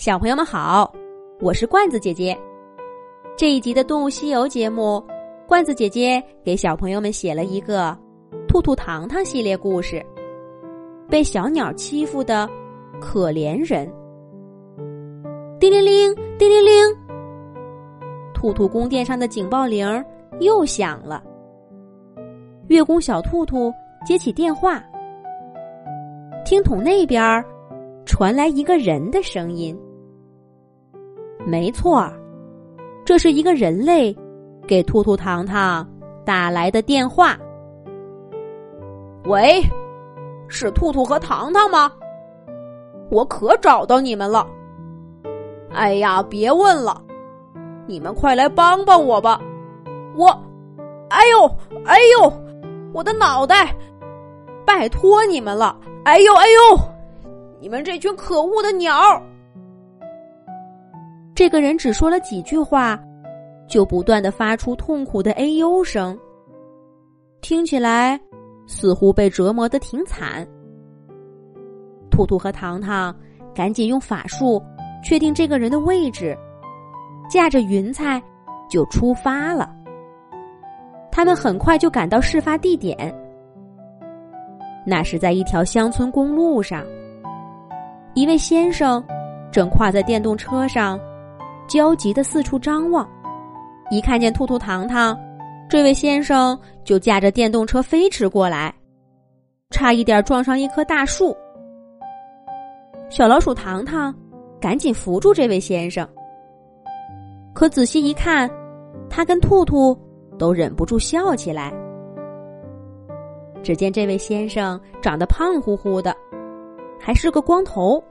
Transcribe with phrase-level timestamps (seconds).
[0.00, 0.90] 小朋友们好，
[1.42, 2.34] 我是罐子姐姐。
[3.36, 5.04] 这一集的《动物西游》节目，
[5.46, 7.90] 罐子姐姐给小朋友们写了一个
[8.48, 10.02] 《兔兔糖糖》系列故事，
[11.06, 12.48] 被小鸟欺负的
[12.98, 13.86] 可怜人。
[15.60, 16.96] 叮铃铃，叮铃铃，
[18.32, 20.02] 兔兔宫殿上的警报铃
[20.38, 21.22] 又响了。
[22.68, 23.70] 月宫小兔兔
[24.06, 24.82] 接起电话，
[26.42, 27.44] 听筒那边
[28.06, 29.78] 传来一个人的声音。
[31.50, 32.08] 没错，
[33.04, 34.16] 这是一个人类
[34.68, 35.84] 给兔兔糖糖
[36.24, 37.36] 打来的电话。
[39.24, 39.60] 喂，
[40.46, 41.90] 是兔兔和糖糖吗？
[43.10, 44.46] 我可找到你们了！
[45.72, 47.02] 哎呀，别问了，
[47.84, 49.40] 你们快来帮帮我吧！
[50.14, 50.28] 我，
[51.08, 51.50] 哎呦，
[51.84, 52.32] 哎呦，
[52.94, 53.74] 我的脑袋！
[54.64, 55.76] 拜托你们了！
[56.04, 56.78] 哎呦，哎呦，
[57.58, 59.20] 你们这群可恶的鸟！
[61.40, 63.02] 这个人只说了几句话，
[63.66, 66.14] 就不断的发出痛苦的哎呦声，
[67.40, 68.20] 听起来
[68.66, 70.46] 似乎被折磨的挺惨。
[72.10, 73.16] 兔兔和糖糖
[73.54, 74.62] 赶紧用法术
[75.02, 76.36] 确定这个人的位置，
[77.30, 78.22] 驾着云彩
[78.68, 79.74] 就出发了。
[81.10, 82.94] 他们很快就赶到事发地点，
[84.84, 86.84] 那是在一条乡村公路上，
[88.12, 89.02] 一位先生
[89.50, 91.00] 正跨在电动车上。
[91.70, 93.08] 焦急的四处张望，
[93.92, 95.16] 一看见兔兔糖糖，
[95.68, 98.74] 这位先生就驾着电动车飞驰过来，
[99.70, 101.32] 差一点撞上一棵大树。
[103.08, 104.12] 小老鼠糖糖
[104.60, 106.04] 赶紧扶住这位先生，
[107.54, 108.50] 可仔细一看，
[109.08, 109.96] 他跟兔兔
[110.36, 111.72] 都忍不住笑起来。
[113.62, 116.12] 只见这位先生长得胖乎乎的，
[116.98, 118.02] 还是个光头。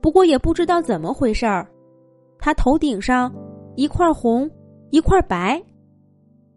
[0.00, 1.64] 不过也不知道怎么回事儿。
[2.44, 3.32] 他头顶上
[3.76, 4.50] 一块红，
[4.90, 5.62] 一块白，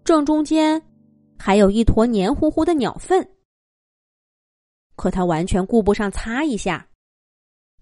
[0.03, 0.81] 正中间
[1.37, 3.23] 还有一坨黏糊糊的鸟粪。
[4.95, 6.89] 可他完全顾不上擦一下，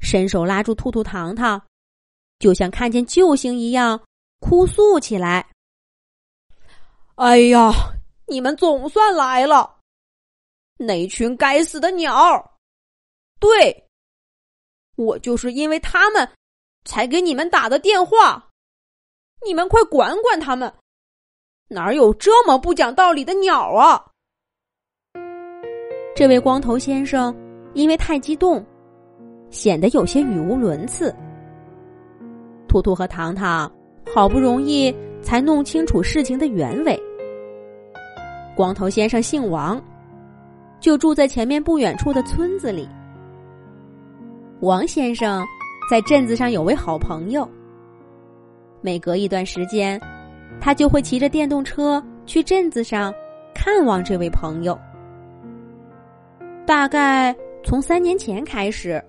[0.02, 1.66] 伸手拉住兔兔糖糖，
[2.40, 3.98] 就像看见救星一样
[4.42, 5.50] 哭诉起来
[7.16, 7.72] ：“哎呀，
[8.28, 9.80] 你们总算来了！
[10.76, 12.60] 那群该死的鸟！
[13.40, 13.88] 对，
[14.98, 16.30] 我就是因为他们。”
[16.86, 18.50] 才给你们打的电话，
[19.46, 20.72] 你们快管管他们！
[21.70, 24.06] 哪有这么不讲道理的鸟啊？
[26.16, 27.36] 这位光头先生
[27.74, 28.64] 因为太激动，
[29.50, 31.14] 显得有些语无伦次。
[32.68, 33.72] 兔兔和糖糖
[34.14, 37.02] 好不容易才弄清楚事情的原委。
[38.56, 39.82] 光头先生姓王，
[40.80, 42.88] 就住在前面不远处的村子里。
[44.60, 45.44] 王先生。
[45.90, 47.48] 在镇子上有位好朋友，
[48.82, 50.00] 每隔一段时间，
[50.62, 53.14] 他就会骑着电动车去镇子上
[53.54, 54.80] 看望这位朋友。
[56.66, 59.04] 大概从三年前开始，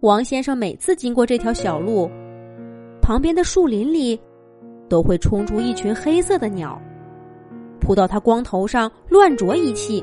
[0.00, 2.10] 王先生每次经过这条小路，
[3.02, 4.18] 旁边的树林里
[4.88, 6.80] 都会冲出一群黑色的鸟，
[7.78, 10.02] 扑到他光头上乱啄一气，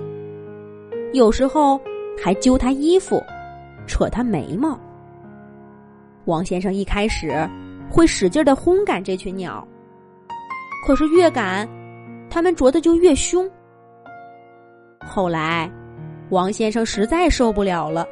[1.11, 1.81] 有时候
[2.21, 3.21] 还揪他衣服，
[3.87, 4.79] 扯他眉毛。
[6.29, 7.49] 王先生一开始
[7.89, 9.67] 会使劲的轰赶这群鸟，
[10.85, 11.67] 可是越赶，
[12.29, 13.49] 他们啄的就越凶。
[15.03, 15.69] 后来，
[16.29, 18.05] 王先生实在受不了了，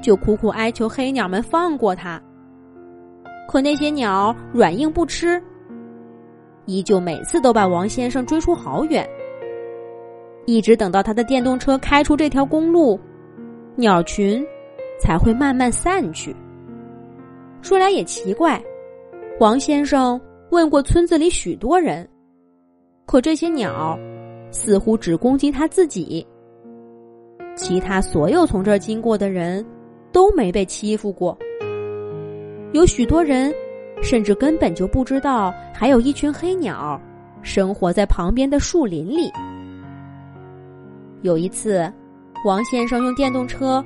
[0.00, 2.22] 就苦苦哀求黑鸟们放过他。
[3.48, 5.42] 可那些鸟软硬不吃，
[6.66, 9.04] 依旧每次都把王先生追出好远。
[10.46, 12.98] 一直等到他的电动车开出这条公路，
[13.74, 14.46] 鸟群
[15.00, 16.32] 才会慢慢散去。
[17.60, 18.62] 说来也奇怪，
[19.40, 20.20] 王先生
[20.50, 22.08] 问过村子里许多人，
[23.04, 23.98] 可这些鸟
[24.50, 26.26] 似乎只攻击他自己，
[27.54, 29.64] 其他所有从这儿经过的人
[30.12, 31.36] 都没被欺负过。
[32.72, 33.52] 有许多人
[34.02, 37.00] 甚至根本就不知道还有一群黑鸟
[37.42, 39.30] 生活在旁边的树林里。
[41.22, 41.92] 有一次，
[42.44, 43.84] 王先生用电动车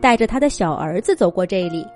[0.00, 1.86] 带着他的小儿子走过这里。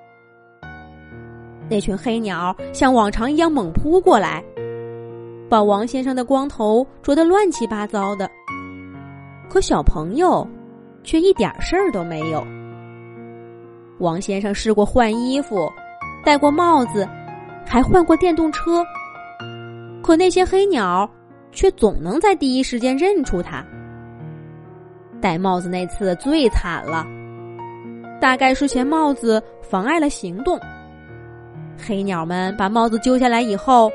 [1.70, 4.42] 那群黑鸟像往常一样猛扑过来，
[5.48, 8.28] 把王先生的光头啄得乱七八糟的。
[9.48, 10.46] 可小朋友
[11.04, 12.44] 却一点事儿都没有。
[13.98, 15.70] 王先生试过换衣服，
[16.24, 17.08] 戴过帽子，
[17.64, 18.84] 还换过电动车，
[20.02, 21.08] 可那些黑鸟
[21.52, 23.64] 却总能在第一时间认出他。
[25.20, 27.06] 戴帽子那次最惨了，
[28.20, 30.58] 大概是嫌帽子妨碍了行动。
[31.80, 33.90] 黑鸟们把帽子揪下来以后，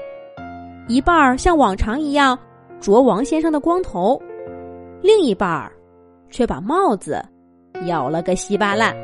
[0.88, 2.38] 一半儿像往常一样
[2.80, 4.22] 啄王先生的光头，
[5.02, 5.72] 另一半儿
[6.30, 7.24] 却把帽子
[7.86, 8.96] 咬了个稀巴烂。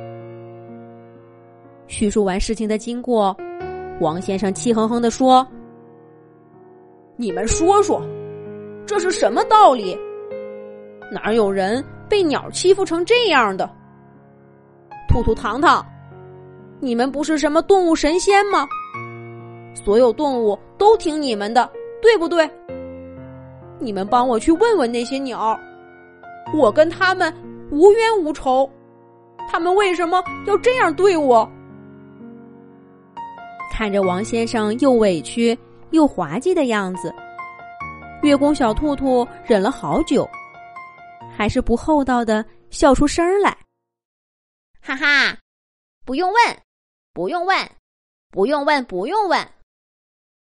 [1.88, 3.36] 叙述完事情的经过，
[4.00, 5.45] 王先生气哼哼的说
[7.18, 8.01] ：“你们说说，
[8.86, 9.98] 这是什么道理？
[11.12, 13.69] 哪有人被鸟欺负成这样的？
[15.07, 15.86] 兔兔、糖糖。”
[16.81, 18.68] 你们不是什么动物神仙吗？
[19.75, 22.50] 所有动物都听你们的，对不对？
[23.80, 25.57] 你们帮我去问问那些鸟，
[26.56, 27.31] 我跟他们
[27.72, 28.69] 无冤无仇，
[29.48, 31.50] 他们为什么要这样对我？
[33.72, 35.57] 看着王先生又委屈
[35.92, 37.13] 又滑稽的样子，
[38.24, 40.28] 月宫小兔兔忍了好久，
[41.38, 43.56] 还是不厚道的笑出声来，
[44.81, 45.38] 哈哈，
[46.06, 46.57] 不用问。
[47.13, 47.75] 不用问，
[48.30, 49.54] 不用问，不用问。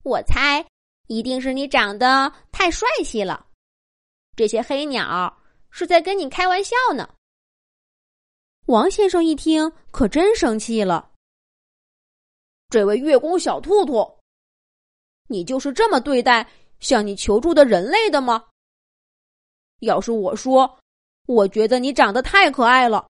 [0.02, 0.66] 我猜，
[1.06, 3.46] 一定是你长得太帅气了。
[4.34, 5.36] 这些黑鸟
[5.70, 7.08] 是在跟你开玩笑呢。
[8.66, 11.12] 王先生一听，可真生气了。
[12.68, 14.18] 这位月宫小兔兔，
[15.28, 16.48] 你就是这么对待
[16.80, 18.44] 向你求助的人类的吗？
[19.80, 20.80] 要是我说，
[21.26, 23.08] 我觉得你长得太可爱了，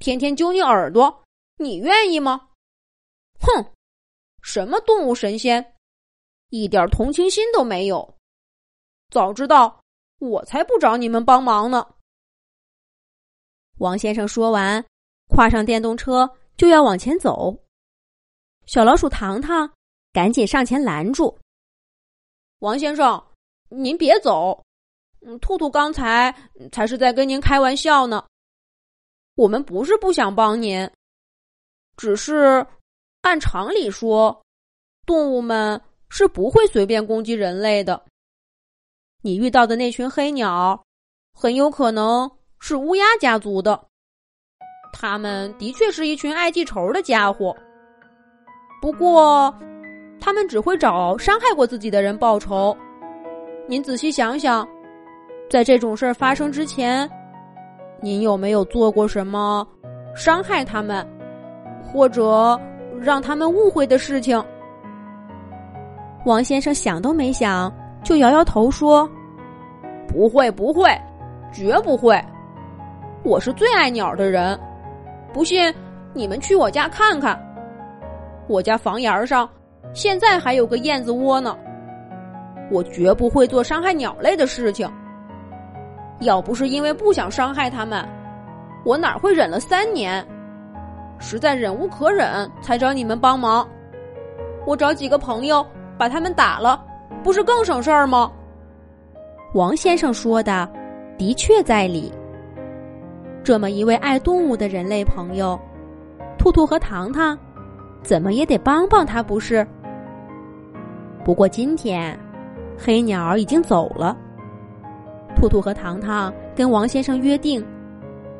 [0.00, 1.24] 天天揪你耳朵，
[1.56, 2.49] 你愿意吗？
[3.40, 3.72] 哼，
[4.42, 5.74] 什么动物神仙，
[6.50, 8.16] 一点同情心都没有。
[9.10, 9.82] 早知道
[10.18, 11.94] 我才不找你们帮忙呢。
[13.78, 14.84] 王先生说完，
[15.28, 17.56] 跨上电动车就要往前走。
[18.66, 19.72] 小老鼠糖糖
[20.12, 21.36] 赶紧上前拦住
[22.60, 23.26] ：“王先生，
[23.70, 24.62] 您别走！
[25.22, 26.30] 嗯兔兔刚才
[26.70, 28.24] 才是在跟您开玩笑呢。
[29.34, 30.88] 我们不是不想帮您，
[31.96, 32.64] 只是……”
[33.22, 34.42] 按常理说，
[35.04, 38.02] 动物们是不会随便攻击人类的。
[39.22, 40.82] 你遇到的那群黑鸟，
[41.34, 43.78] 很有可能是乌鸦家族的。
[44.92, 47.54] 他们的确是一群爱记仇的家伙。
[48.80, 49.54] 不过，
[50.18, 52.74] 他们只会找伤害过自己的人报仇。
[53.68, 54.66] 您仔细想想，
[55.50, 57.08] 在这种事儿发生之前，
[58.00, 59.66] 您有没有做过什么
[60.16, 61.06] 伤害他们，
[61.84, 62.58] 或者？
[63.00, 64.42] 让他们误会的事情，
[66.26, 67.72] 王先生想都没想
[68.04, 69.08] 就摇摇头说
[70.06, 70.90] ：“不会，不会，
[71.50, 72.22] 绝不会。
[73.22, 74.58] 我是最爱鸟的人，
[75.32, 75.72] 不信
[76.12, 77.38] 你们去我家看看。
[78.48, 79.48] 我家房檐上
[79.94, 81.56] 现在还有个燕子窝呢。
[82.70, 84.86] 我绝不会做伤害鸟类的事情。
[86.20, 88.06] 要不是因为不想伤害他们，
[88.84, 90.22] 我哪会忍了三年？”
[91.20, 93.68] 实在忍无可忍，才找你们帮忙。
[94.66, 95.64] 我找几个朋友
[95.96, 96.84] 把他们打了，
[97.22, 98.32] 不是更省事儿吗？
[99.54, 100.68] 王先生说的
[101.18, 102.12] 的确在理。
[103.42, 105.58] 这么一位爱动物的人类朋友，
[106.38, 107.38] 兔兔和糖糖，
[108.02, 109.66] 怎么也得帮帮他，不是？
[111.24, 112.18] 不过今天，
[112.78, 114.16] 黑鸟已经走了。
[115.36, 117.64] 兔兔和糖糖跟王先生约定，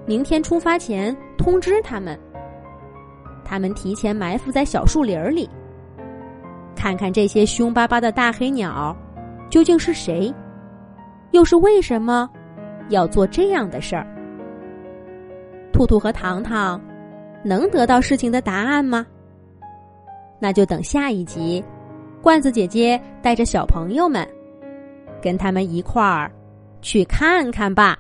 [0.07, 2.19] 明天出发前通知他们。
[3.45, 5.49] 他们提前埋伏在小树林里，
[6.77, 8.97] 看看这些凶巴巴的大黑鸟
[9.49, 10.33] 究竟是谁，
[11.33, 12.29] 又是为什么
[12.89, 14.07] 要做这样的事儿。
[15.73, 16.81] 兔兔和糖糖
[17.43, 19.07] 能得到事情的答案吗？
[20.39, 21.63] 那就等下一集，
[22.23, 24.27] 罐子姐姐带着小朋友们，
[25.23, 26.31] 跟他们一块儿
[26.81, 27.99] 去看看吧。